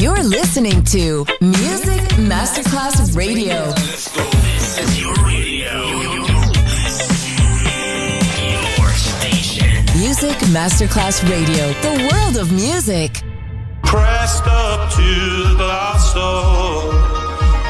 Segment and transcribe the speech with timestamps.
[0.00, 3.70] You're listening to Music Masterclass Radio.
[3.72, 5.90] This is your radio.
[8.78, 9.84] Your station.
[10.00, 13.20] Music Masterclass Radio, the world of music.
[13.82, 16.94] Pressed up to the glass door.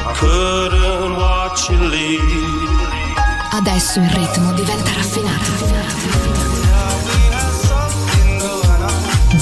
[0.07, 2.79] I couldn't watch you leave.
[3.51, 6.50] Adesso il ritmo diventa raffinato.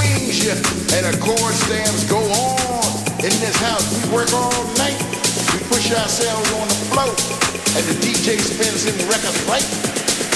[0.00, 2.84] and the chord stands go on.
[3.20, 4.96] In this house, we work all night.
[5.52, 7.12] We push ourselves on the floor,
[7.76, 9.66] and the DJ spins them records right.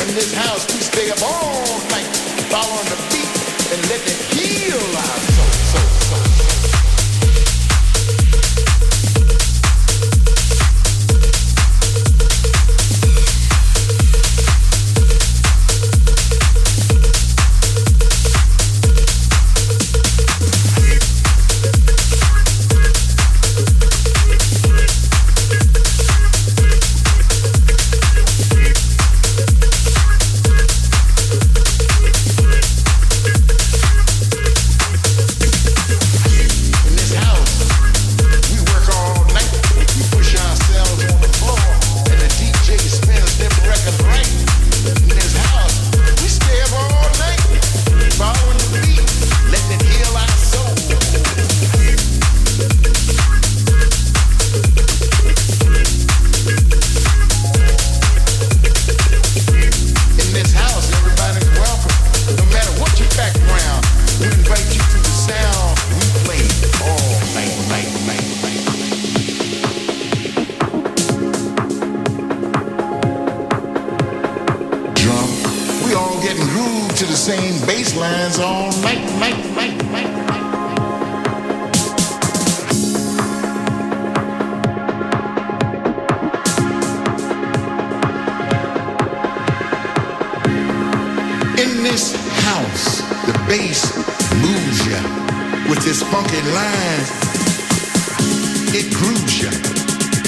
[0.06, 2.08] In this house, we stay up all night,
[2.52, 3.30] following the beat,
[3.72, 5.53] and let it heal our.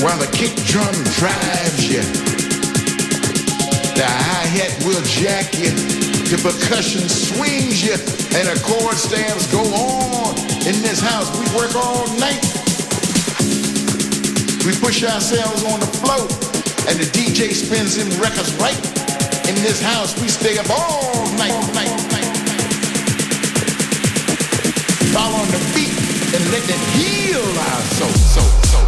[0.07, 1.99] while the kick drum drives you.
[3.99, 5.75] The hi-hat will jack you,
[6.31, 7.99] the percussion swings you,
[8.39, 10.39] and the chord stamps go on.
[10.63, 12.39] In this house, we work all night.
[14.63, 16.31] We push ourselves on the floor,
[16.87, 18.79] and the DJ spins them records right.
[19.51, 21.91] In this house, we stay up all night, all night.
[25.11, 25.91] Fall on the beat
[26.31, 28.86] and let it heal our soul, soul, soul.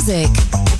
[0.00, 0.79] Music.